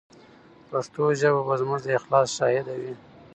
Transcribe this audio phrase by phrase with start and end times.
[0.69, 2.93] پښتو ژبه به زموږ د اخلاص شاهده وي.